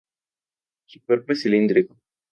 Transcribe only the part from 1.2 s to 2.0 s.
es cilíndrico.